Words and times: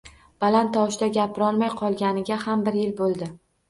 Baland 0.43 0.73
tovushda 0.77 1.11
gapirolmay 1.19 1.77
qolganiga 1.85 2.43
ham 2.49 2.69
bir 2.69 2.85
yil 2.85 2.95
boʻldi. 3.03 3.35